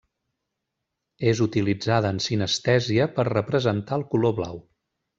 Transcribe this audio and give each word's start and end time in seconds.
És 1.33 1.41
utilitzada 1.47 2.13
en 2.15 2.23
sinestèsia 2.29 3.09
per 3.21 3.29
representar 3.31 4.01
el 4.03 4.09
color 4.17 4.39
blau. 4.43 4.63